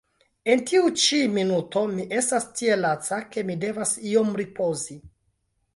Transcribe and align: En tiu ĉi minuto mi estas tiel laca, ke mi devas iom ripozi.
En 0.53 0.61
tiu 0.69 0.87
ĉi 1.01 1.19
minuto 1.35 1.83
mi 1.93 2.07
estas 2.23 2.49
tiel 2.61 2.83
laca, 2.87 3.21
ke 3.35 3.45
mi 3.51 3.61
devas 3.67 3.97
iom 4.15 4.35
ripozi. 4.45 4.99